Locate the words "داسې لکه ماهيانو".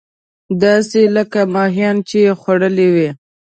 0.63-2.01